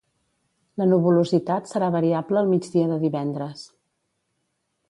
[0.81, 3.67] La nuvolositat serà variable al migdia de divendres.